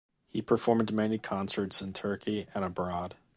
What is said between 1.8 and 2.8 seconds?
Turkey and